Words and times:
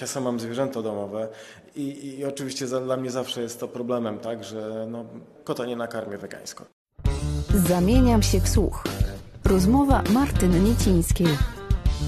Ja 0.00 0.06
sam 0.06 0.24
mam 0.24 0.40
zwierzęta 0.40 0.82
domowe 0.82 1.28
i, 1.76 2.16
i 2.18 2.24
oczywiście 2.24 2.66
za, 2.66 2.80
dla 2.80 2.96
mnie 2.96 3.10
zawsze 3.10 3.42
jest 3.42 3.60
to 3.60 3.68
problemem, 3.68 4.18
tak, 4.18 4.44
że 4.44 4.86
no, 4.90 5.04
kota 5.44 5.66
nie 5.66 5.76
nakarmię 5.76 6.18
wegańsko. 6.18 6.64
Zamieniam 7.68 8.22
się 8.22 8.40
w 8.40 8.48
słuch. 8.48 8.84
Rozmowa 9.44 10.02
Martyny 10.12 10.60
Niecińskiej. 10.60 11.26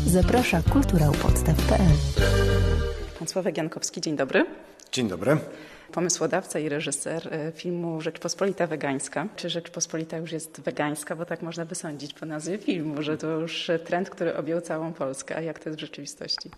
Zaprasza 0.06 0.62
kulturałpodstaw.pl 0.72 1.92
Pan 3.18 3.28
Sławek 3.28 3.56
Jankowski, 3.56 4.00
dzień 4.00 4.16
dobry. 4.16 4.46
Dzień 4.92 5.08
dobry. 5.08 5.36
Pomysłodawca 5.92 6.58
i 6.58 6.68
reżyser 6.68 7.34
e, 7.34 7.52
filmu 7.52 8.00
Rzeczpospolita 8.00 8.66
Wegańska. 8.66 9.26
Czy 9.36 9.50
Rzeczpospolita 9.50 10.16
już 10.16 10.32
jest 10.32 10.60
wegańska? 10.60 11.16
Bo 11.16 11.24
tak 11.24 11.42
można 11.42 11.64
by 11.64 11.74
sądzić 11.74 12.14
po 12.14 12.26
nazwie 12.26 12.58
filmu, 12.58 13.02
że 13.02 13.18
to 13.18 13.26
już 13.26 13.70
trend, 13.84 14.10
który 14.10 14.36
objął 14.36 14.60
całą 14.60 14.92
Polskę. 14.92 15.36
A 15.36 15.40
jak 15.40 15.58
to 15.58 15.68
jest 15.68 15.78
w 15.78 15.80
rzeczywistości? 15.80 16.50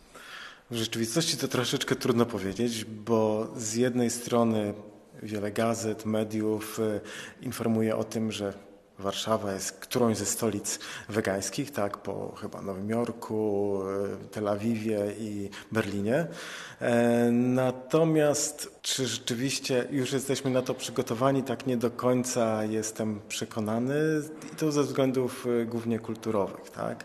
W 0.71 0.77
rzeczywistości 0.77 1.37
to 1.37 1.49
troszeczkę 1.49 1.97
trudno 1.97 2.27
powiedzieć, 2.27 2.85
bo 2.85 3.49
z 3.57 3.75
jednej 3.75 4.11
strony 4.11 4.75
wiele 5.23 5.53
gazet, 5.53 6.07
mediów 6.07 6.79
y, 6.79 7.01
informuje 7.43 7.97
o 7.97 8.05
tym, 8.05 8.33
że 8.33 8.53
Warszawa 8.99 9.53
jest 9.53 9.73
którąś 9.73 10.17
ze 10.17 10.27
stolic 10.27 10.79
wegańskich, 11.09 11.71
tak, 11.71 11.99
po 11.99 12.35
chyba 12.41 12.63
Nowym 12.63 12.91
Jorku, 12.91 13.81
y, 14.25 14.29
Tel 14.29 14.49
Awiwie 14.49 14.99
i 15.19 15.51
Berlinie. 15.73 16.27
E, 16.81 17.31
natomiast 17.33 18.79
czy 18.83 19.07
rzeczywiście 19.07 19.89
już 19.91 20.13
jesteśmy 20.13 20.51
na 20.51 20.63
to 20.63 20.75
przygotowani, 20.75 21.43
tak 21.43 21.67
nie 21.67 21.77
do 21.77 21.91
końca 21.91 22.65
jestem 22.65 23.21
przekonany 23.29 23.95
i 24.53 24.57
to 24.57 24.73
ze 24.73 24.83
względów 24.83 25.47
y, 25.47 25.67
głównie 25.67 25.99
kulturowych, 25.99 26.71
tak. 26.71 27.05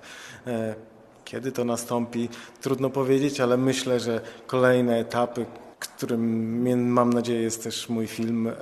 Kiedy 1.33 1.51
to 1.51 1.65
nastąpi, 1.65 2.29
trudno 2.61 2.89
powiedzieć, 2.89 3.39
ale 3.39 3.57
myślę, 3.57 3.99
że 3.99 4.21
kolejne 4.47 4.99
etapy, 4.99 5.45
którym 5.79 6.91
mam 6.91 7.13
nadzieję 7.13 7.41
jest 7.41 7.63
też 7.63 7.89
mój 7.89 8.07
film, 8.07 8.47
e, 8.47 8.53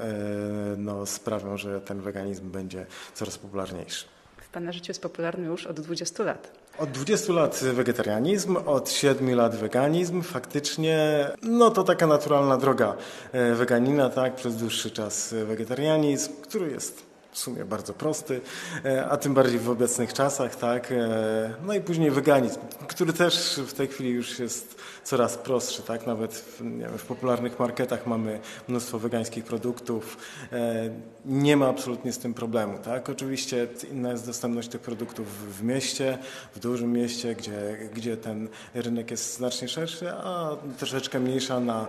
no, 0.78 1.06
sprawią, 1.06 1.58
że 1.58 1.82
ten 1.82 2.02
weganizm 2.02 2.52
będzie 2.52 2.86
coraz 3.14 3.38
popularniejszy. 3.38 4.06
W 4.38 4.50
Pana 4.50 4.72
życiu 4.72 4.90
jest 4.90 5.02
popularny 5.02 5.48
już 5.48 5.68
od 5.68 5.80
20 5.80 6.24
lat. 6.24 6.52
Od 6.78 6.92
20 6.92 7.34
lat 7.34 7.60
wegetarianizm, 7.64 8.58
od 8.66 8.90
7 8.90 9.36
lat 9.36 9.56
weganizm. 9.56 10.22
Faktycznie, 10.22 11.28
no 11.44 11.70
to 11.72 11.84
taka 11.84 12.08
naturalna 12.08 12.58
droga 12.58 12.96
e, 13.32 13.56
weganina, 13.56 14.10
tak, 14.10 14.36
przez 14.36 14.56
dłuższy 14.56 14.92
czas 14.92 15.34
wegetarianizm, 15.48 16.32
który 16.42 16.72
jest 16.72 17.11
w 17.32 17.38
sumie 17.38 17.66
bardzo 17.66 17.94
prosty, 17.94 18.42
e, 18.86 19.06
a 19.10 19.18
tym 19.18 19.34
bardziej 19.34 19.60
w 19.60 19.70
obecnych 19.70 20.14
czasach, 20.14 20.56
tak. 20.56 20.92
E, 20.92 21.54
no 21.64 21.74
i 21.74 21.82
później 21.82 22.12
weganizm, 22.12 22.60
który 22.88 23.14
też 23.14 23.62
w 23.68 23.74
tej 23.74 23.88
chwili 23.88 24.10
już 24.10 24.40
jest 24.40 24.76
coraz 25.04 25.38
prostszy, 25.38 25.82
tak. 25.82 26.08
Nawet 26.08 26.34
w, 26.34 26.62
wiem, 26.62 26.98
w 26.98 27.06
popularnych 27.06 27.60
marketach 27.60 28.08
mamy 28.08 28.40
mnóstwo 28.68 29.00
wegańskich 29.00 29.44
produktów. 29.44 30.18
E, 30.52 30.90
nie 31.26 31.58
ma 31.58 31.68
absolutnie 31.68 32.14
z 32.14 32.18
tym 32.18 32.34
problemu, 32.34 32.78
tak. 32.84 33.10
Oczywiście 33.10 33.68
inna 33.92 34.12
jest 34.12 34.26
dostępność 34.26 34.68
tych 34.70 34.82
produktów 34.82 35.58
w 35.60 35.64
mieście, 35.64 36.18
w 36.56 36.60
dużym 36.60 36.94
mieście, 36.94 37.36
gdzie, 37.36 37.90
gdzie 37.94 38.18
ten 38.18 38.50
rynek 38.74 39.12
jest 39.12 39.38
znacznie 39.38 39.68
szerszy, 39.68 40.12
a 40.12 40.50
troszeczkę 40.78 41.20
mniejsza 41.20 41.60
na, 41.60 41.88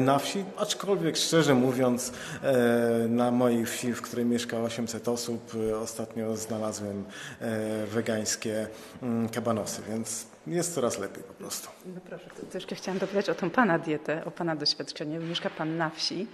na 0.00 0.18
wsi, 0.18 0.44
aczkolwiek 0.56 1.16
szczerze 1.16 1.54
mówiąc 1.54 2.12
na 3.08 3.30
mojej 3.30 3.66
wsi, 3.66 3.92
w 3.92 4.02
której 4.02 4.24
mieszka 4.24 4.58
800 4.76 5.08
osób. 5.08 5.54
Y, 5.54 5.76
ostatnio 5.76 6.36
znalazłem 6.36 7.04
e, 7.40 7.86
wegańskie 7.86 8.66
mm, 9.02 9.28
kabanosy, 9.28 9.82
więc 9.88 10.26
jest 10.46 10.74
coraz 10.74 10.98
lepiej 10.98 11.22
po 11.22 11.34
prostu. 11.34 11.68
No 11.86 12.00
proszę, 12.08 12.24
to 12.50 12.58
jeszcze 12.58 12.74
chciałam 12.74 12.98
dopytać 12.98 13.28
o 13.30 13.34
tą 13.34 13.50
Pana 13.50 13.78
dietę, 13.78 14.24
o 14.24 14.30
Pana 14.30 14.56
doświadczenie. 14.56 15.18
Mieszka 15.18 15.50
Pan 15.50 15.76
na 15.76 15.90
wsi. 15.90 16.26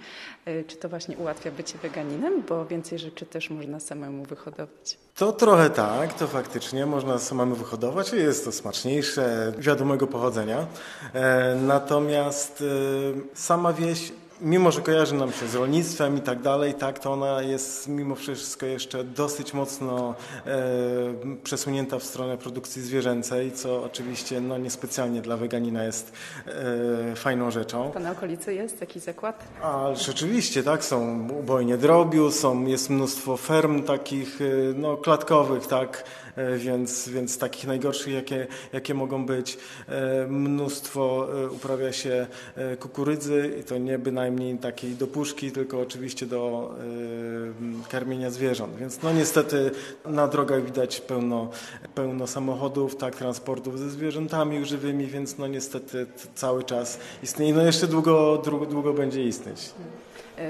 Y, 0.47 0.63
czy 0.67 0.75
to 0.75 0.89
właśnie 0.89 1.17
ułatwia 1.17 1.51
bycie 1.51 1.77
weganinem, 1.77 2.43
bo 2.49 2.65
więcej 2.65 2.99
rzeczy 2.99 3.25
też 3.25 3.49
można 3.49 3.79
samemu 3.79 4.23
wyhodować? 4.23 4.97
To 5.15 5.31
trochę 5.31 5.69
tak, 5.69 6.13
to 6.13 6.27
faktycznie 6.27 6.85
można 6.85 7.19
samemu 7.19 7.55
wyhodować. 7.55 8.13
Jest 8.13 8.45
to 8.45 8.51
smaczniejsze, 8.51 9.53
wiadomego 9.57 10.07
pochodzenia. 10.07 10.67
E, 11.13 11.55
natomiast 11.55 12.61
y, 12.61 12.65
sama 13.33 13.73
wieś 13.73 14.11
mimo 14.43 14.71
że 14.71 14.81
kojarzy 14.81 15.15
nam 15.15 15.31
się 15.31 15.47
z 15.47 15.55
rolnictwem 15.55 16.17
i 16.17 16.21
tak 16.21 16.41
dalej, 16.41 16.73
tak, 16.73 16.99
to 16.99 17.13
ona 17.13 17.41
jest 17.41 17.87
mimo 17.87 18.15
wszystko 18.15 18.65
jeszcze 18.65 19.03
dosyć 19.03 19.53
mocno 19.53 20.15
e, 20.45 20.63
przesunięta 21.43 21.99
w 21.99 22.03
stronę 22.03 22.37
produkcji 22.37 22.81
zwierzęcej, 22.81 23.51
co 23.51 23.83
oczywiście 23.83 24.41
no, 24.41 24.57
niespecjalnie 24.57 25.21
dla 25.21 25.37
weganina 25.37 25.83
jest 25.83 26.13
e, 26.47 27.15
fajną 27.15 27.51
rzeczą. 27.51 27.91
To 27.91 27.99
na 27.99 28.11
okolicy 28.11 28.53
jest 28.53 28.81
jakiś 28.81 29.03
zakład? 29.03 29.43
A 29.61 29.95
rzeczywiście, 29.95 30.63
tak, 30.63 30.85
są 30.85 31.29
ubojnie 31.39 31.77
drobiu, 31.77 32.31
są, 32.31 32.65
jest 32.65 32.89
mnóstwo 32.89 33.37
ferm 33.37 33.83
takich 33.83 34.41
e, 34.41 34.45
no, 34.75 34.97
klatkowych, 34.97 35.67
tak, 35.67 36.03
więc, 36.57 37.09
więc 37.09 37.37
takich 37.37 37.67
najgorszych, 37.67 38.13
jakie, 38.13 38.47
jakie 38.73 38.93
mogą 38.93 39.25
być. 39.25 39.57
E, 39.89 40.27
mnóstwo 40.27 41.27
e, 41.43 41.49
uprawia 41.49 41.91
się 41.91 42.27
kukurydzy 42.79 43.55
i 43.59 43.63
to 43.63 43.77
nie 43.77 43.99
bynajmniej 43.99 44.57
takiej 44.57 44.91
do 44.91 45.07
puszki, 45.07 45.51
tylko 45.51 45.79
oczywiście 45.79 46.25
do 46.25 46.73
karmienia 47.89 48.29
zwierząt. 48.29 48.75
Więc 48.75 49.01
no 49.01 49.13
niestety 49.13 49.71
na 50.05 50.27
drogach 50.27 50.65
widać 50.65 51.01
pełno, 51.01 51.49
pełno 51.95 52.27
samochodów, 52.27 52.95
tak, 52.95 53.15
transportów 53.15 53.79
ze 53.79 53.89
zwierzętami 53.89 54.65
żywymi, 54.65 55.07
więc 55.07 55.37
no 55.37 55.47
niestety 55.47 56.05
cały 56.35 56.63
czas 56.63 56.99
istnieje. 57.23 57.53
No 57.53 57.61
jeszcze 57.61 57.87
długo, 57.87 58.41
długo, 58.45 58.65
długo 58.65 58.93
będzie 58.93 59.23
istnieć. 59.23 59.71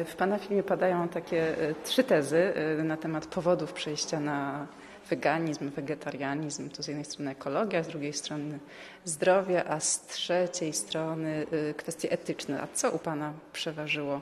W 0.05 0.15
Pana 0.15 0.39
filmie 0.39 0.63
padają 0.63 1.07
takie 1.07 1.55
trzy 1.83 2.03
tezy 2.03 2.53
na 2.83 2.97
temat 2.97 3.25
powodów 3.25 3.73
przejścia 3.73 4.19
na 4.19 4.67
weganizm, 5.11 5.69
wegetarianizm, 5.69 6.69
to 6.69 6.83
z 6.83 6.87
jednej 6.87 7.05
strony 7.05 7.31
ekologia, 7.31 7.83
z 7.83 7.87
drugiej 7.87 8.13
strony 8.13 8.59
zdrowie, 9.05 9.69
a 9.69 9.79
z 9.79 10.05
trzeciej 10.05 10.73
strony 10.73 11.45
y, 11.53 11.73
kwestie 11.73 12.11
etyczne. 12.11 12.61
A 12.61 12.67
co 12.73 12.91
u 12.91 12.99
Pana 12.99 13.33
przeważyło? 13.53 14.21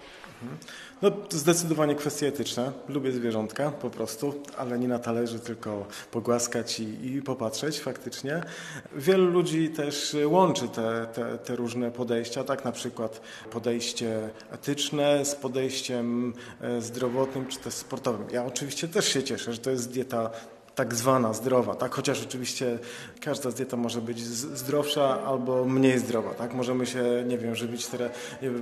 No 1.01 1.11
zdecydowanie 1.29 1.95
kwestie 1.95 2.27
etyczne. 2.27 2.71
Lubię 2.89 3.11
zwierzątka 3.11 3.71
po 3.71 3.89
prostu, 3.89 4.43
ale 4.57 4.79
nie 4.79 4.87
na 4.87 4.99
talerzu, 4.99 5.39
tylko 5.39 5.85
pogłaskać 6.11 6.79
i, 6.79 7.15
i 7.15 7.21
popatrzeć 7.21 7.79
faktycznie. 7.79 8.41
Wielu 8.95 9.25
ludzi 9.25 9.69
też 9.69 10.15
łączy 10.25 10.67
te, 10.67 11.07
te, 11.13 11.37
te 11.37 11.55
różne 11.55 11.91
podejścia, 11.91 12.43
tak 12.43 12.65
na 12.65 12.71
przykład 12.71 13.21
podejście 13.51 14.29
etyczne 14.51 15.25
z 15.25 15.35
podejściem 15.35 16.33
e, 16.61 16.81
zdrowotnym 16.81 17.47
czy 17.47 17.59
też 17.59 17.73
sportowym. 17.73 18.27
Ja 18.31 18.45
oczywiście 18.45 18.87
też 18.87 19.07
się 19.07 19.23
cieszę, 19.23 19.53
że 19.53 19.59
to 19.59 19.69
jest 19.69 19.91
dieta 19.91 20.31
tak 20.81 20.95
zwana 20.95 21.33
zdrowa, 21.33 21.75
tak? 21.75 21.95
Chociaż 21.95 22.23
oczywiście 22.23 22.79
każda 23.21 23.51
dieta 23.51 23.77
może 23.77 24.01
być 24.01 24.19
zdrowsza 24.25 25.23
albo 25.23 25.65
mniej 25.65 25.99
zdrowa, 25.99 26.33
tak? 26.33 26.53
Możemy 26.53 26.85
się, 26.85 27.03
nie 27.27 27.37
wiem, 27.37 27.55
żywić 27.55 27.87
teraz, 27.87 28.11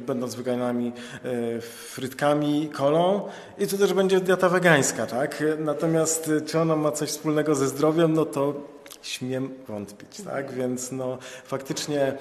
będąc 0.08 0.36
weganami 0.36 0.92
e, 1.26 1.62
frytkami, 1.62 2.70
kolą 2.74 3.28
i 3.58 3.68
to 3.68 3.78
też 3.78 3.94
będzie 3.94 4.20
dieta 4.20 4.50
wegańska, 4.50 5.06
tak? 5.06 5.44
Natomiast 5.60 6.32
e, 6.38 6.42
czy 6.42 6.60
ona 6.60 6.76
ma 6.76 6.92
coś 6.92 7.10
wspólnego 7.10 7.56
ze 7.56 7.68
zdrowiem, 7.68 8.14
no 8.14 8.26
to 8.26 8.54
śmiem 9.02 9.50
wątpić, 9.68 10.22
tak? 10.22 10.52
Więc 10.52 10.92
no 10.92 11.18
faktycznie 11.46 12.18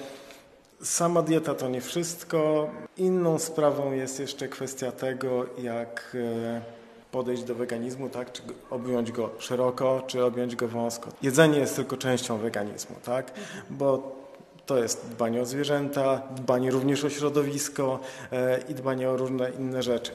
Sama 0.83 1.21
dieta 1.21 1.55
to 1.55 1.69
nie 1.69 1.81
wszystko. 1.81 2.69
Inną 2.97 3.39
sprawą 3.39 3.91
jest 3.91 4.19
jeszcze 4.19 4.47
kwestia 4.47 4.91
tego, 4.91 5.45
jak 5.57 6.15
e, 6.15 6.78
podejść 7.11 7.43
do 7.43 7.55
weganizmu, 7.55 8.09
tak? 8.09 8.31
Czy 8.31 8.41
objąć 8.69 9.11
go 9.11 9.29
szeroko, 9.39 10.03
czy 10.07 10.25
objąć 10.25 10.55
go 10.55 10.67
wąsko. 10.67 11.09
Jedzenie 11.21 11.59
jest 11.59 11.75
tylko 11.75 11.97
częścią 11.97 12.37
weganizmu, 12.37 12.95
tak? 13.03 13.31
Bo 13.69 14.19
to 14.65 14.77
jest 14.77 15.09
dbanie 15.09 15.41
o 15.41 15.45
zwierzęta, 15.45 16.21
dbanie 16.35 16.71
również 16.71 17.03
o 17.05 17.09
środowisko 17.09 17.99
e, 18.31 18.59
i 18.69 18.73
dbanie 18.73 19.09
o 19.09 19.17
różne 19.17 19.51
inne 19.51 19.83
rzeczy. 19.83 20.11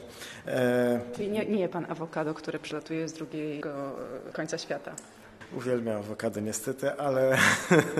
E, 0.47 0.99
Czyli 1.15 1.29
nie, 1.29 1.45
nie 1.45 1.59
je 1.59 1.69
pan 1.69 1.85
awokado, 1.89 2.33
które 2.33 2.59
przylatuje 2.59 3.07
z 3.07 3.13
drugiego 3.13 3.69
końca 4.33 4.57
świata? 4.57 4.91
Uwielbiam 5.57 5.97
awokado 5.97 6.39
niestety, 6.39 6.91
ale, 6.93 7.37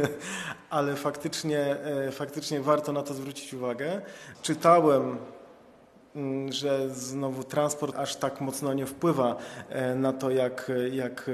ale 0.69 0.95
faktycznie, 0.95 1.59
e, 2.07 2.11
faktycznie 2.11 2.61
warto 2.61 2.91
na 2.91 3.03
to 3.03 3.13
zwrócić 3.13 3.53
uwagę. 3.53 4.01
Czytałem 4.41 5.17
że 6.49 6.89
znowu 6.89 7.43
transport 7.43 7.95
aż 7.95 8.15
tak 8.15 8.41
mocno 8.41 8.73
nie 8.73 8.85
wpływa 8.85 9.35
e, 9.69 9.95
na 9.95 10.13
to, 10.13 10.31
jak, 10.31 10.71
jak 10.91 11.29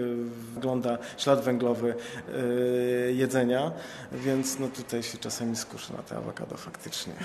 wygląda 0.53 0.97
ślad 1.17 1.43
węglowy 1.43 1.95
e, 1.95 3.11
jedzenia, 3.11 3.71
więc 4.11 4.59
no 4.59 4.67
tutaj 4.67 5.03
się 5.03 5.17
czasami 5.17 5.55
skuszę 5.55 5.93
na 5.93 6.03
te 6.03 6.17
awokado 6.17 6.57
faktycznie. 6.57 7.13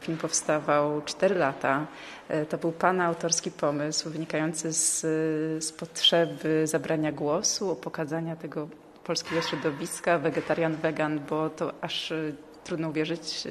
Film 0.00 0.18
powstawał 0.18 1.02
4 1.02 1.34
lata. 1.34 1.86
E, 2.28 2.46
to 2.46 2.58
był 2.58 2.72
Pana 2.72 3.04
autorski 3.04 3.50
pomysł 3.50 4.10
wynikający 4.10 4.72
z, 4.72 5.00
z 5.64 5.72
potrzeby 5.72 6.66
zabrania 6.66 7.12
głosu, 7.12 7.76
pokazania 7.76 8.36
tego 8.36 8.68
polskiego 9.04 9.42
środowiska, 9.42 10.18
wegetarian, 10.18 10.76
vegan, 10.76 11.20
bo 11.30 11.50
to 11.50 11.72
aż 11.80 12.12
trudno 12.64 12.88
uwierzyć, 12.88 13.44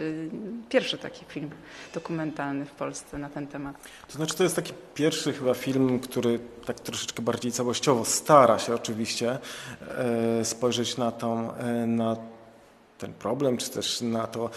pierwszy 0.70 0.98
taki 0.98 1.26
film 1.26 1.50
dokumentalny 1.94 2.66
w 2.66 2.72
Polsce 2.72 3.18
na 3.18 3.30
ten 3.30 3.48
temat. 3.48 3.76
To 4.08 4.14
znaczy 4.14 4.36
to 4.36 4.44
jest 4.44 4.56
taki 4.56 4.74
pierwszy 4.96 5.34
chyba 5.34 5.54
film, 5.54 6.00
który 6.00 6.40
tak 6.66 6.80
troszeczkę 6.80 7.22
bardziej 7.22 7.52
całościowo 7.52 8.06
stara 8.06 8.60
się 8.60 8.76
oczywiście 8.76 9.40
spojrzeć 10.44 10.98
na 10.98 11.12
tą, 11.12 11.54
na 11.88 12.16
ten 12.98 13.14
problem, 13.14 13.58
czy 13.58 13.70
też 13.70 14.02
na 14.02 14.28
to, 14.28 14.50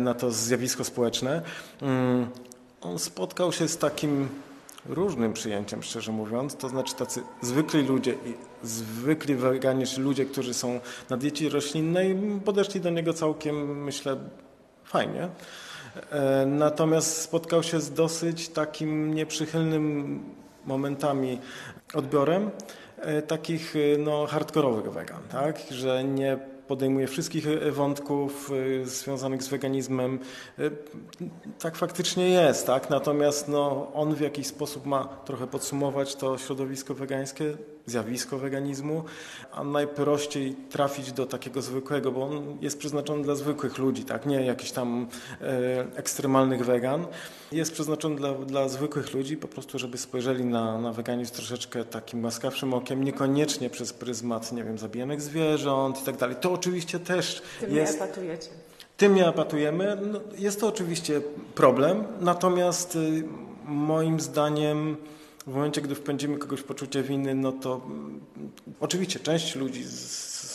na 0.00 0.14
to 0.14 0.30
zjawisko 0.30 0.84
społeczne. 0.84 1.42
Mm, 1.82 2.30
on 2.80 2.98
spotkał 2.98 3.52
się 3.52 3.68
z 3.68 3.78
takim 3.78 4.28
różnym 4.86 5.32
przyjęciem, 5.32 5.82
szczerze 5.82 6.12
mówiąc. 6.12 6.56
To 6.56 6.68
znaczy 6.68 6.94
tacy 6.94 7.22
zwykli 7.40 7.82
ludzie 7.82 8.12
i 8.12 8.34
zwykli 8.62 9.34
weganie, 9.34 9.86
czy 9.86 10.00
ludzie, 10.00 10.24
którzy 10.24 10.54
są 10.54 10.80
na 11.10 11.16
diecie 11.16 11.48
roślinnej, 11.48 12.16
podeszli 12.44 12.80
do 12.80 12.90
niego 12.90 13.12
całkiem, 13.12 13.84
myślę, 13.84 14.16
fajnie. 14.84 15.28
E, 16.10 16.46
natomiast 16.46 17.16
spotkał 17.16 17.62
się 17.62 17.80
z 17.80 17.92
dosyć 17.92 18.48
takim 18.48 19.14
nieprzychylnym 19.14 20.20
momentami 20.66 21.38
odbiorem 21.94 22.50
e, 22.98 23.22
takich 23.22 23.74
no, 23.98 24.26
hardkorowych 24.26 24.92
wegan, 24.92 25.22
tak? 25.30 25.60
że 25.70 26.04
nie 26.04 26.51
podejmuje 26.72 27.06
wszystkich 27.06 27.46
e, 27.46 27.70
wątków 27.70 28.50
e, 28.82 28.86
związanych 28.86 29.42
z 29.42 29.48
weganizmem. 29.48 30.18
E, 30.58 30.70
tak 31.58 31.76
faktycznie 31.76 32.28
jest, 32.28 32.66
tak? 32.66 32.90
Natomiast 32.90 33.48
no, 33.48 33.92
on 33.94 34.14
w 34.14 34.20
jakiś 34.20 34.46
sposób 34.46 34.86
ma 34.86 35.04
trochę 35.04 35.46
podsumować 35.46 36.16
to 36.16 36.38
środowisko 36.38 36.94
wegańskie, 36.94 37.56
zjawisko 37.86 38.38
weganizmu, 38.38 39.04
a 39.52 39.64
najprościej 39.64 40.56
trafić 40.70 41.12
do 41.12 41.26
takiego 41.26 41.62
zwykłego, 41.62 42.12
bo 42.12 42.22
on 42.22 42.58
jest 42.60 42.78
przeznaczony 42.78 43.22
dla 43.22 43.34
zwykłych 43.34 43.78
ludzi, 43.78 44.04
tak? 44.04 44.26
nie 44.26 44.46
jakichś 44.46 44.70
tam 44.70 45.08
e, 45.40 45.86
ekstremalnych 45.96 46.64
wegan. 46.64 47.06
Jest 47.52 47.72
przeznaczony 47.72 48.16
dla, 48.16 48.32
dla 48.34 48.68
zwykłych 48.68 49.14
ludzi, 49.14 49.36
po 49.36 49.48
prostu, 49.48 49.78
żeby 49.78 49.98
spojrzeli 49.98 50.44
na, 50.44 50.78
na 50.78 50.92
weganizm 50.92 51.34
troszeczkę 51.34 51.84
takim 51.84 52.24
łaskawszym 52.24 52.74
okiem, 52.74 53.04
niekoniecznie 53.04 53.70
przez 53.70 53.92
pryzmat, 53.92 54.52
nie 54.52 54.64
wiem, 54.64 54.78
zabijanych 54.78 55.20
zwierząt 55.20 56.02
i 56.02 56.04
tak 56.04 56.16
dalej. 56.16 56.36
To 56.40 56.52
oczywiście 56.52 56.98
też 56.98 57.42
Tym 57.60 57.76
jest... 57.76 57.98
nie 57.98 58.04
epatujecie. 58.04 58.48
Tym 58.96 59.14
nie 59.14 59.28
apatujemy. 59.28 59.98
No, 60.12 60.20
jest 60.38 60.60
to 60.60 60.68
oczywiście 60.68 61.20
problem, 61.54 62.04
natomiast 62.20 62.96
y, 62.96 63.24
moim 63.64 64.20
zdaniem 64.20 64.96
w 65.46 65.54
momencie, 65.54 65.80
gdy 65.80 65.94
wpędzimy 65.94 66.38
kogoś 66.38 66.60
w 66.60 66.64
poczucie 66.64 67.02
winy, 67.02 67.34
no 67.34 67.52
to 67.52 67.80
mm, 67.86 68.20
oczywiście 68.80 69.20
część 69.20 69.56
ludzi 69.56 69.84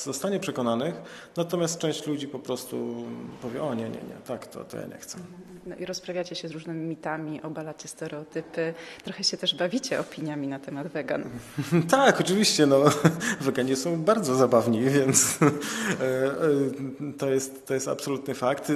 zostanie 0.03 0.39
przekonanych, 0.39 0.95
natomiast 1.37 1.79
część 1.79 2.07
ludzi 2.07 2.27
po 2.27 2.39
prostu 2.39 3.05
powie, 3.41 3.63
o 3.63 3.73
nie, 3.73 3.83
nie, 3.83 3.89
nie, 3.89 4.15
tak, 4.27 4.47
to, 4.47 4.63
to 4.63 4.77
ja 4.77 4.87
nie 4.87 4.97
chcę. 4.97 5.17
No 5.65 5.75
i 5.75 5.85
rozprawiacie 5.85 6.35
się 6.35 6.47
z 6.47 6.51
różnymi 6.51 6.85
mitami, 6.85 7.41
obalacie 7.41 7.87
stereotypy, 7.87 8.73
trochę 9.03 9.23
się 9.23 9.37
też 9.37 9.55
bawicie 9.55 9.99
opiniami 9.99 10.47
na 10.47 10.59
temat 10.59 10.87
wegan. 10.87 11.23
tak, 11.89 12.21
oczywiście, 12.21 12.65
no, 12.65 12.83
weganie 13.41 13.75
są 13.75 14.01
bardzo 14.03 14.35
zabawni, 14.35 14.81
więc 14.81 15.37
e, 15.41 15.45
e, 15.45 17.13
to 17.17 17.29
jest, 17.29 17.65
to 17.65 17.73
jest 17.73 17.87
absolutny 17.87 18.33
fakt 18.35 18.71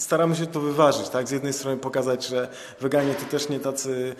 staramy 0.00 0.36
się 0.36 0.46
to 0.46 0.60
wyważyć, 0.60 1.08
tak? 1.08 1.28
Z 1.28 1.30
jednej 1.30 1.52
strony 1.52 1.76
pokazać, 1.76 2.26
że 2.26 2.48
weganie 2.80 3.14
to 3.14 3.24
też 3.30 3.48
nie 3.48 3.60
tacy 3.60 4.16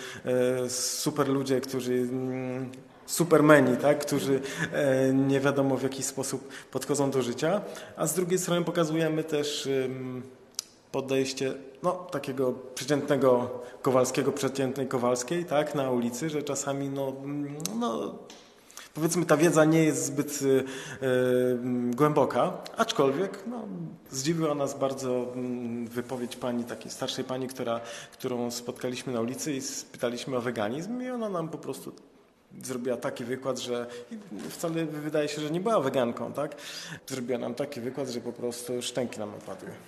e, 0.64 0.70
super 0.70 1.28
ludzie, 1.28 1.60
którzy 1.60 1.92
mm, 1.92 2.70
supermeni, 3.06 3.76
tak? 3.76 3.98
którzy 3.98 4.40
e, 4.72 5.12
nie 5.12 5.40
wiadomo 5.40 5.76
w 5.76 5.82
jaki 5.82 6.02
sposób 6.02 6.48
podchodzą 6.70 7.10
do 7.10 7.22
życia, 7.22 7.60
a 7.96 8.06
z 8.06 8.14
drugiej 8.14 8.38
strony 8.38 8.64
pokazujemy 8.64 9.24
też 9.24 9.68
podejście 10.92 11.54
no, 11.82 11.92
takiego 11.92 12.52
przeciętnego 12.74 13.50
Kowalskiego, 13.82 14.32
przeciętnej 14.32 14.88
Kowalskiej 14.88 15.44
tak? 15.44 15.74
na 15.74 15.90
ulicy, 15.90 16.30
że 16.30 16.42
czasami 16.42 16.88
no, 16.88 17.08
mm, 17.08 17.56
no 17.78 18.14
Powiedzmy, 18.94 19.26
ta 19.26 19.36
wiedza 19.36 19.64
nie 19.64 19.84
jest 19.84 20.04
zbyt 20.04 20.42
y, 20.42 20.46
y, 20.46 20.64
głęboka, 21.96 22.52
aczkolwiek 22.76 23.44
no, 23.46 23.68
zdziwiła 24.10 24.54
nas 24.54 24.78
bardzo 24.78 25.32
mm, 25.34 25.86
wypowiedź 25.86 26.36
pani, 26.36 26.64
takiej 26.64 26.90
starszej 26.90 27.24
pani, 27.24 27.48
która, 27.48 27.80
którą 28.12 28.50
spotkaliśmy 28.50 29.12
na 29.12 29.20
ulicy 29.20 29.52
i 29.52 29.60
spytaliśmy 29.60 30.36
o 30.36 30.40
weganizm 30.40 31.02
i 31.02 31.10
ona 31.10 31.28
nam 31.28 31.48
po 31.48 31.58
prostu 31.58 31.92
zrobiła 32.62 32.96
taki 32.96 33.24
wykład, 33.24 33.58
że 33.58 33.86
wcale 34.48 34.84
wydaje 34.84 35.28
się, 35.28 35.40
że 35.40 35.50
nie 35.50 35.60
była 35.60 35.80
weganką, 35.80 36.32
tak? 36.32 36.56
Zrobiła 37.06 37.38
nam 37.38 37.54
taki 37.54 37.80
wykład, 37.80 38.08
że 38.08 38.20
po 38.20 38.32
prostu 38.32 38.82
szczęki 38.82 39.18
nam 39.18 39.34
opadły. 39.34 39.68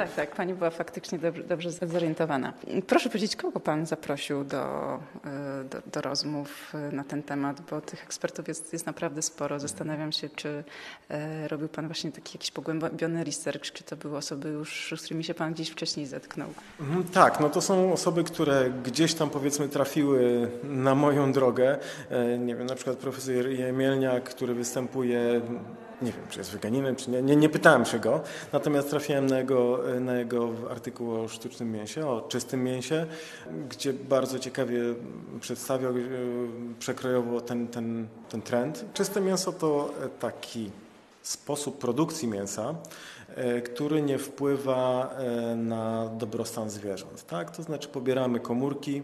Tak, 0.00 0.14
tak, 0.14 0.34
pani 0.36 0.54
była 0.54 0.70
faktycznie 0.70 1.18
dobrze, 1.18 1.42
dobrze 1.42 1.70
zorientowana. 1.72 2.52
Proszę 2.86 3.08
powiedzieć, 3.08 3.36
kogo 3.36 3.60
pan 3.60 3.86
zaprosił 3.86 4.44
do, 4.44 4.94
e, 5.24 5.64
do, 5.64 5.78
do, 5.92 6.00
rozmów 6.00 6.72
e, 6.74 6.92
na 6.92 7.04
ten 7.04 7.22
temat, 7.22 7.60
bo 7.70 7.80
tych 7.80 8.02
ekspertów 8.02 8.48
jest, 8.48 8.72
jest 8.72 8.86
naprawdę 8.86 9.22
sporo. 9.22 9.60
Zastanawiam 9.60 10.12
się, 10.12 10.28
czy 10.28 10.64
e, 11.08 11.48
robił 11.48 11.68
pan 11.68 11.86
właśnie 11.86 12.12
taki 12.12 12.38
jakiś 12.38 12.50
pogłębiony 12.50 13.24
research, 13.24 13.72
czy 13.72 13.84
to 13.84 13.96
były 13.96 14.16
osoby 14.16 14.48
już, 14.48 14.94
z 14.96 15.02
którymi 15.02 15.24
się 15.24 15.34
pan 15.34 15.54
gdzieś 15.54 15.70
wcześniej 15.70 16.06
zetknął? 16.06 16.48
Mhm, 16.80 17.04
tak, 17.04 17.40
no 17.40 17.50
to 17.50 17.60
są 17.60 17.92
osoby, 17.92 18.24
które 18.24 18.70
gdzieś 18.84 19.14
tam 19.14 19.30
powiedzmy 19.30 19.68
trafiły 19.68 20.50
na 20.64 20.94
moją 20.94 21.32
drogę. 21.32 21.78
E, 22.10 22.38
nie 22.38 22.56
wiem, 22.56 22.66
na 22.66 22.74
przykład 22.74 22.96
profesor 22.96 23.48
Jemielniak, 23.48 24.24
który 24.24 24.54
występuje 24.54 25.40
nie 26.02 26.12
wiem, 26.12 26.22
czy 26.30 26.38
jest 26.38 26.50
weganinem, 26.50 26.96
czy 26.96 27.10
nie, 27.10 27.22
nie, 27.22 27.36
nie, 27.36 27.48
pytałem 27.48 27.84
się 27.84 27.98
go, 27.98 28.20
natomiast 28.52 28.90
trafiłem 28.90 29.26
na 29.26 29.38
jego, 29.38 29.80
na 30.00 30.14
jego 30.14 30.50
artykuł 30.70 31.20
o 31.20 31.28
sztucznym 31.28 31.72
mięsie, 31.72 32.06
o 32.06 32.20
czystym 32.20 32.64
mięsie, 32.64 33.06
gdzie 33.68 33.92
bardzo 33.92 34.38
ciekawie 34.38 34.80
przedstawiał 35.40 35.92
e, 35.92 36.00
przekrojowo 36.78 37.40
ten, 37.40 37.68
ten, 37.68 38.08
ten 38.28 38.42
trend. 38.42 38.84
Czyste 38.94 39.20
mięso 39.20 39.52
to 39.52 39.94
taki 40.20 40.70
sposób 41.22 41.78
produkcji 41.78 42.28
mięsa, 42.28 42.74
e, 43.36 43.60
który 43.60 44.02
nie 44.02 44.18
wpływa 44.18 45.14
na 45.56 46.08
dobrostan 46.18 46.70
zwierząt. 46.70 47.26
Tak? 47.26 47.56
To 47.56 47.62
znaczy 47.62 47.88
pobieramy 47.88 48.40
komórki, 48.40 49.02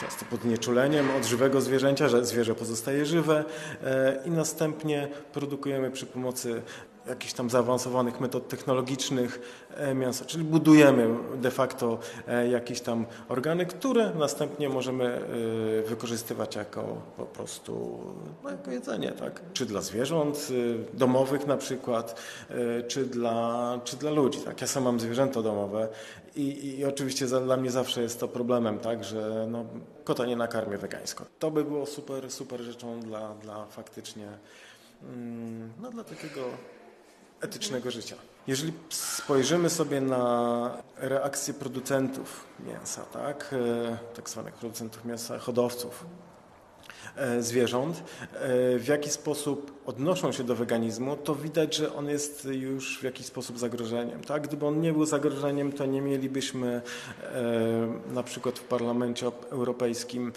często 0.00 0.24
pod 0.24 0.44
nieczuleniem 0.44 1.10
od 1.18 1.24
żywego 1.24 1.60
zwierzęcia, 1.60 2.08
że 2.08 2.24
zwierzę 2.24 2.54
pozostaje 2.54 3.06
żywe 3.06 3.44
e, 3.84 4.22
i 4.24 4.30
następnie 4.30 5.08
produkujemy 5.32 5.90
przy 5.90 6.06
pomocy 6.06 6.62
jakichś 7.06 7.32
tam 7.32 7.50
zaawansowanych 7.50 8.20
metod 8.20 8.48
technologicznych 8.48 9.40
e, 9.74 9.94
mięsa, 9.94 10.24
czyli 10.24 10.44
budujemy 10.44 11.08
de 11.36 11.50
facto 11.50 11.98
e, 12.28 12.48
jakieś 12.48 12.80
tam 12.80 13.06
organy, 13.28 13.66
które 13.66 14.12
następnie 14.14 14.68
możemy 14.68 15.20
wykorzystywać 15.86 16.56
jako 16.56 17.02
po 17.16 17.26
prostu 17.26 18.00
no, 18.44 18.50
jako 18.50 18.70
jedzenie, 18.70 19.12
tak? 19.12 19.40
Czy 19.52 19.66
dla 19.66 19.80
zwierząt 19.80 20.48
domowych 20.92 21.46
na 21.46 21.56
przykład, 21.56 22.20
czy 22.88 23.04
dla, 23.04 23.78
czy 23.84 23.96
dla 23.96 24.10
ludzi, 24.10 24.38
tak? 24.38 24.60
Ja 24.60 24.66
sam 24.66 24.84
mam 24.84 25.00
zwierzęta 25.00 25.42
domowe 25.42 25.88
i, 26.36 26.78
I, 26.78 26.84
oczywiście 26.84 27.26
dla 27.26 27.56
mnie 27.56 27.70
zawsze 27.70 28.02
jest 28.02 28.20
to 28.20 28.28
problemem, 28.28 28.78
tak, 28.78 29.04
że 29.04 29.46
no, 29.50 29.64
kota 30.04 30.26
nie 30.26 30.36
nakarmię 30.36 30.78
wegańsko. 30.78 31.24
To 31.38 31.50
by 31.50 31.64
było 31.64 31.86
super, 31.86 32.30
super 32.30 32.60
rzeczą 32.60 33.00
dla, 33.00 33.34
dla 33.34 33.66
faktycznie 33.66 34.28
mm, 35.02 35.72
no, 35.82 35.90
dla 35.90 36.04
takiego 36.04 36.40
etycznego 37.44 37.90
życia. 37.90 38.16
Jeżeli 38.46 38.72
spojrzymy 38.90 39.70
sobie 39.70 40.00
na 40.00 40.76
reakcje 40.96 41.54
producentów 41.54 42.46
mięsa, 42.66 43.02
tak, 43.02 43.54
e, 43.92 43.98
tak 44.16 44.30
zwanych 44.30 44.54
producentów 44.54 45.04
mięsa, 45.04 45.38
hodowców, 45.38 46.04
zwierząt, 47.40 47.96
e, 47.96 48.02
w 48.78 48.86
jaki 48.88 49.10
sposób 49.10 49.74
odnoszą 49.86 50.32
się 50.32 50.44
do 50.44 50.54
weganizmu, 50.54 51.16
to 51.16 51.34
widać, 51.34 51.76
że 51.76 51.94
on 51.94 52.08
jest 52.08 52.44
już 52.44 52.98
w 52.98 53.02
jakiś 53.02 53.26
sposób 53.26 53.58
zagrożeniem. 53.58 54.20
Tak? 54.20 54.42
Gdyby 54.42 54.66
on 54.66 54.80
nie 54.80 54.92
był 54.92 55.06
zagrożeniem, 55.06 55.72
to 55.72 55.86
nie 55.86 56.00
mielibyśmy 56.00 56.82
e, 57.22 58.12
na 58.14 58.22
przykład 58.22 58.58
w 58.58 58.64
Parlamencie 58.64 59.26
Europejskim 59.50 60.32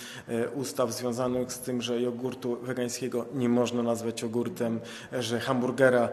ustaw 0.56 0.94
związanych 0.94 1.54
z 1.54 1.60
tym, 1.60 1.82
że 1.82 2.02
jogurtu 2.02 2.58
wegańskiego 2.62 3.26
nie 3.34 3.50
można 3.50 3.84
nazwać 3.84 4.22
jogurtem, 4.22 4.80
że 5.20 5.40
hamburgera 5.40 6.10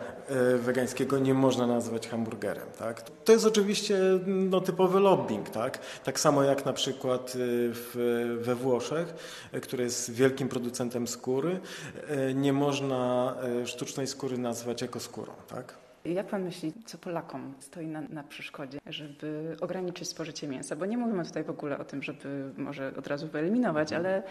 wegańskiego 0.58 1.18
nie 1.18 1.34
można 1.34 1.66
nazwać 1.66 2.08
hamburgerem. 2.08 2.66
Tak? 2.78 3.10
To 3.10 3.32
jest 3.32 3.46
oczywiście 3.46 3.98
no, 4.26 4.60
typowy 4.60 5.00
lobbying. 5.00 5.50
Tak? 5.50 5.78
tak 6.04 6.20
samo 6.20 6.42
jak 6.42 6.64
na 6.64 6.72
przykład 6.72 7.32
w, 7.34 8.38
we 8.40 8.54
Włoszech, 8.54 9.14
które 9.62 9.84
jest 9.84 10.12
wielkim 10.12 10.48
producentem 10.54 11.06
skóry, 11.06 11.60
e, 12.08 12.34
nie 12.34 12.52
można 12.52 13.34
e, 13.62 13.66
sztucznej 13.66 14.06
skóry 14.06 14.38
nazwać 14.38 14.82
ekoskórą. 14.82 15.32
Tak? 15.48 15.74
Jak 16.04 16.26
pan 16.26 16.42
myśli, 16.42 16.72
co 16.86 16.98
Polakom 16.98 17.54
stoi 17.60 17.86
na, 17.86 18.00
na 18.00 18.22
przeszkodzie, 18.22 18.78
żeby 18.86 19.56
ograniczyć 19.60 20.08
spożycie 20.08 20.48
mięsa? 20.48 20.76
Bo 20.76 20.86
nie 20.86 20.98
mówimy 20.98 21.24
tutaj 21.24 21.44
w 21.44 21.50
ogóle 21.50 21.78
o 21.78 21.84
tym, 21.84 22.02
żeby 22.02 22.50
może 22.56 22.92
od 22.98 23.06
razu 23.06 23.28
wyeliminować, 23.28 23.92
ale 23.92 24.22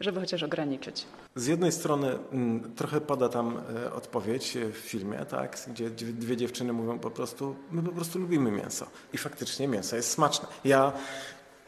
żeby 0.00 0.20
chociaż 0.20 0.42
ograniczyć. 0.42 1.06
Z 1.34 1.46
jednej 1.46 1.72
strony 1.72 2.18
m, 2.32 2.72
trochę 2.76 3.00
pada 3.00 3.28
tam 3.28 3.60
e, 3.86 3.92
odpowiedź 3.92 4.58
w 4.72 4.76
filmie, 4.76 5.18
tak, 5.18 5.58
gdzie 5.68 5.90
dwie, 5.90 6.12
dwie 6.12 6.36
dziewczyny 6.36 6.72
mówią 6.72 6.98
po 6.98 7.10
prostu, 7.10 7.56
my 7.70 7.82
po 7.82 7.92
prostu 7.92 8.18
lubimy 8.18 8.50
mięso. 8.50 8.86
I 9.12 9.18
faktycznie 9.18 9.68
mięso 9.68 9.96
jest 9.96 10.10
smaczne. 10.10 10.48
Ja 10.64 10.92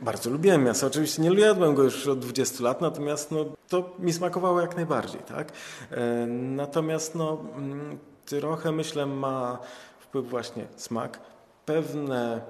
bardzo 0.02 0.30
lubiłem 0.30 0.64
mięso. 0.64 0.86
Oczywiście 0.86 1.22
nie 1.22 1.40
jadłem 1.40 1.74
go 1.74 1.82
już 1.82 2.06
od 2.08 2.18
20 2.18 2.64
lat, 2.64 2.80
natomiast 2.80 3.30
no, 3.30 3.44
to 3.72 3.90
mi 3.98 4.12
smakowało 4.12 4.60
jak 4.60 4.76
najbardziej. 4.76 5.20
Tak? 5.20 5.52
E, 5.90 6.26
natomiast 6.26 7.14
no, 7.14 7.38
m, 7.56 7.98
trochę 8.26 8.72
myślę 8.72 9.06
ma 9.06 9.58
wpływ 10.00 10.28
właśnie 10.30 10.66
smak. 10.76 11.20
Pewne 11.66 12.40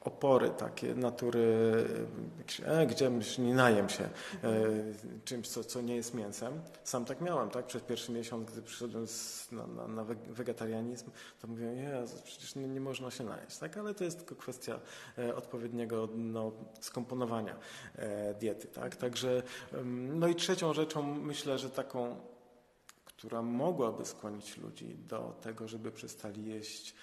opory 0.00 0.50
takie 0.50 0.94
natury, 0.94 1.84
e, 2.64 2.86
gdzie 2.86 3.10
nie 3.38 3.54
najem 3.54 3.88
się 3.88 4.04
e, 4.04 4.10
czymś, 5.24 5.48
co, 5.48 5.64
co 5.64 5.80
nie 5.80 5.96
jest 5.96 6.14
mięsem. 6.14 6.60
Sam 6.84 7.04
tak 7.04 7.20
miałem, 7.20 7.50
tak? 7.50 7.66
Przez 7.66 7.82
pierwszy 7.82 8.12
miesiąc, 8.12 8.50
gdy 8.50 8.62
przyszedłem 8.62 9.06
z, 9.06 9.52
na, 9.52 9.66
na, 9.66 9.88
na 9.88 10.04
wegetarianizm, 10.28 11.10
to 11.40 11.48
mówiłem, 11.48 11.76
przecież 12.24 12.54
nie, 12.54 12.68
nie, 12.68 12.80
można 12.80 13.10
się 13.10 13.24
najeść, 13.24 13.58
tak? 13.58 13.76
Ale 13.76 13.94
to 13.94 14.04
jest 14.04 14.18
tylko 14.18 14.34
kwestia 14.34 14.80
e, 15.18 15.36
odpowiedniego 15.36 16.08
no, 16.14 16.52
skomponowania 16.80 17.56
e, 17.96 18.34
diety, 18.34 18.66
tak? 18.66 18.96
Także, 18.96 19.42
no 19.84 20.28
i 20.28 20.34
trzecią 20.34 20.72
rzeczą 20.72 21.02
myślę, 21.02 21.58
że 21.58 21.70
taką 21.70 22.16
która 23.20 23.42
mogłaby 23.42 24.04
skłonić 24.04 24.56
ludzi 24.56 24.96
do 25.08 25.34
tego, 25.42 25.68
żeby 25.68 25.92
przestali 25.92 26.46
jeść 26.46 26.94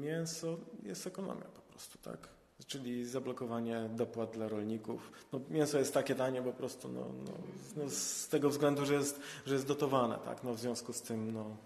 mięso, 0.00 0.58
jest 0.82 1.06
ekonomia 1.06 1.44
po 1.44 1.60
prostu, 1.60 1.98
tak? 1.98 2.28
Czyli 2.66 3.04
zablokowanie 3.04 3.90
dopłat 3.94 4.30
dla 4.30 4.48
rolników. 4.48 5.12
No, 5.32 5.40
mięso 5.50 5.78
jest 5.78 5.94
takie 5.94 6.14
tanie 6.14 6.42
po 6.42 6.52
prostu 6.52 6.88
no, 6.88 7.00
no, 7.00 7.32
no, 7.76 7.90
z 7.90 8.28
tego 8.28 8.50
względu, 8.50 8.86
że 8.86 8.94
jest, 8.94 9.20
że 9.46 9.54
jest 9.54 9.66
dotowane, 9.66 10.18
tak? 10.24 10.44
No, 10.44 10.54
w 10.54 10.60
związku 10.60 10.92
z 10.92 11.02
tym, 11.02 11.32
no, 11.32 11.56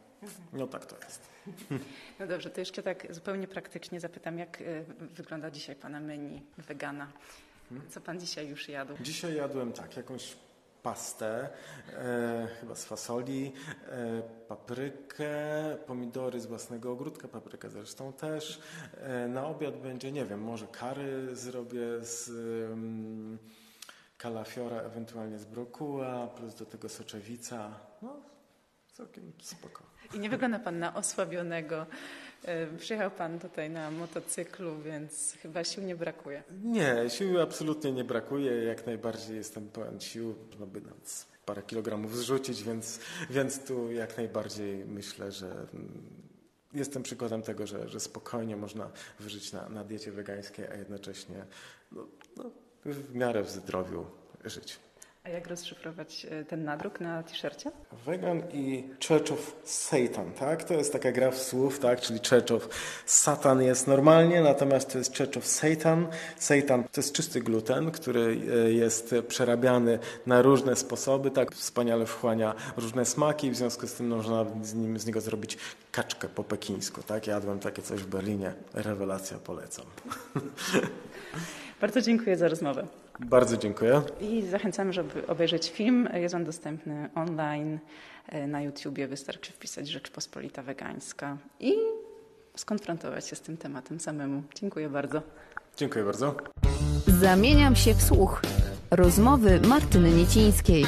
no 0.52 0.66
tak 0.66 0.86
to 0.86 0.96
jest. 1.04 1.28
No 2.20 2.26
dobrze, 2.26 2.50
to 2.50 2.60
jeszcze 2.60 2.82
tak 2.82 3.14
zupełnie 3.14 3.48
praktycznie 3.48 4.00
zapytam, 4.00 4.38
jak 4.38 4.62
e, 4.62 4.84
wygląda 5.14 5.50
dzisiaj 5.50 5.76
Pana 5.76 6.00
menu 6.00 6.42
wegana? 6.58 7.12
Co 7.88 8.00
Pan 8.00 8.20
dzisiaj 8.20 8.48
już 8.48 8.68
jadł? 8.68 8.94
Dzisiaj 9.00 9.36
jadłem 9.36 9.72
tak, 9.72 9.96
jakąś 9.96 10.36
pastę, 10.86 11.48
e, 11.92 12.48
chyba 12.60 12.74
z 12.74 12.84
fasoli, 12.84 13.52
e, 13.88 14.22
paprykę, 14.48 15.34
pomidory 15.86 16.40
z 16.40 16.46
własnego 16.46 16.92
ogródka, 16.92 17.28
paprykę 17.28 17.70
zresztą 17.70 18.12
też. 18.12 18.60
E, 19.00 19.28
na 19.28 19.46
obiad 19.46 19.76
będzie, 19.76 20.12
nie 20.12 20.24
wiem, 20.24 20.40
może 20.40 20.66
kary 20.66 21.36
zrobię 21.36 21.86
z 22.02 22.28
um, 22.70 23.38
kalafiora, 24.18 24.76
ewentualnie 24.76 25.38
z 25.38 25.44
brokuła, 25.44 26.26
plus 26.26 26.54
do 26.54 26.66
tego 26.66 26.88
soczewica. 26.88 27.70
No, 28.02 28.20
całkiem 28.96 29.32
spoko. 29.42 29.82
I 30.14 30.18
nie 30.18 30.30
wygląda 30.30 30.58
Pan 30.58 30.78
na 30.78 30.94
osłabionego. 30.94 31.86
E, 32.44 32.66
przyjechał 32.66 33.10
Pan 33.10 33.38
tutaj 33.38 33.70
na 33.70 33.90
motocyklu, 33.90 34.78
więc 34.78 35.36
chyba 35.42 35.64
sił 35.64 35.82
nie 35.82 35.96
brakuje. 35.96 36.42
Nie, 36.62 36.96
sił 37.08 37.40
absolutnie 37.40 37.92
nie 37.92 38.04
brakuje. 38.04 38.64
Jak 38.64 38.86
najbardziej 38.86 39.36
jestem 39.36 39.68
pełen 39.68 40.00
sił, 40.00 40.34
no 40.60 40.66
by 40.66 40.80
nawet 40.80 41.26
parę 41.46 41.62
kilogramów 41.62 42.16
zrzucić, 42.16 42.62
więc, 42.62 43.00
więc 43.30 43.64
tu 43.64 43.92
jak 43.92 44.16
najbardziej 44.16 44.84
myślę, 44.84 45.32
że 45.32 45.46
mm, 45.46 46.02
jestem 46.74 47.02
przykładem 47.02 47.42
tego, 47.42 47.66
że, 47.66 47.88
że 47.88 48.00
spokojnie 48.00 48.56
można 48.56 48.90
wyżyć 49.20 49.52
na, 49.52 49.68
na 49.68 49.84
diecie 49.84 50.12
wegańskiej, 50.12 50.66
a 50.66 50.74
jednocześnie 50.74 51.46
no, 51.92 52.06
no, 52.36 52.50
w 52.84 53.14
miarę 53.14 53.42
w 53.42 53.50
zdrowiu 53.50 54.06
żyć. 54.44 54.85
A 55.26 55.28
jak 55.28 55.46
rozszyfrować 55.46 56.26
e, 56.30 56.44
ten 56.44 56.64
nadruk 56.64 57.00
na 57.00 57.22
t-shircie? 57.22 57.70
Vegan 58.06 58.42
i 58.52 58.84
Church 59.08 59.32
of 59.32 59.56
Satan, 59.64 60.32
tak? 60.32 60.64
To 60.64 60.74
jest 60.74 60.92
taka 60.92 61.12
gra 61.12 61.30
w 61.30 61.38
słów, 61.38 61.78
tak? 61.78 62.00
Czyli 62.00 62.20
Church 62.30 62.50
of 62.50 62.68
Satan 63.06 63.62
jest 63.62 63.86
normalnie, 63.86 64.40
natomiast 64.40 64.92
to 64.92 64.98
jest 64.98 65.18
Church 65.18 65.36
of 65.36 65.46
Satan. 65.46 66.06
Satan 66.36 66.84
to 66.84 67.00
jest 67.00 67.12
czysty 67.12 67.40
gluten, 67.40 67.90
który 67.90 68.38
e, 68.66 68.72
jest 68.72 69.14
przerabiany 69.28 69.98
na 70.26 70.42
różne 70.42 70.76
sposoby, 70.76 71.30
tak? 71.30 71.54
Wspaniale 71.54 72.06
wchłania 72.06 72.54
różne 72.76 73.04
smaki, 73.04 73.50
w 73.50 73.56
związku 73.56 73.86
z 73.86 73.94
tym 73.94 74.08
można 74.08 74.46
z, 74.62 74.74
nim, 74.74 74.98
z 74.98 75.06
niego 75.06 75.20
zrobić 75.20 75.58
kaczkę 75.92 76.28
po 76.28 76.44
pekińsku, 76.44 77.02
tak? 77.02 77.26
Jadłem 77.26 77.58
takie 77.58 77.82
coś 77.82 78.00
w 78.00 78.06
Berlinie. 78.06 78.52
Rewelacja, 78.74 79.38
polecam. 79.38 79.86
Bardzo 81.80 82.00
dziękuję 82.00 82.36
za 82.36 82.48
rozmowę. 82.48 82.86
Bardzo 83.20 83.56
dziękuję. 83.56 84.02
I 84.20 84.42
zachęcamy, 84.42 84.92
żeby 84.92 85.26
obejrzeć 85.26 85.70
film. 85.70 86.08
Jest 86.14 86.34
on 86.34 86.44
dostępny 86.44 87.08
online 87.14 87.78
e, 88.28 88.46
na 88.46 88.62
YouTubie. 88.62 89.08
Wystarczy 89.08 89.52
wpisać 89.52 89.88
Rzeczpospolita 89.88 90.62
Wegańska 90.62 91.36
i 91.60 91.74
skonfrontować 92.56 93.28
się 93.28 93.36
z 93.36 93.40
tym 93.40 93.56
tematem 93.56 94.00
samemu. 94.00 94.42
Dziękuję 94.54 94.88
bardzo. 94.88 95.22
Dziękuję 95.76 96.04
bardzo. 96.04 96.34
Zamieniam 97.06 97.76
się 97.76 97.94
w 97.94 98.02
słuch. 98.02 98.42
Rozmowy 98.90 99.60
Martyny 99.60 100.10
Niecińskiej. 100.10 100.84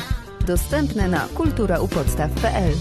Dostępne 0.47 1.09
na 1.09 1.29
kulturaupodstaw.pl 1.35 2.73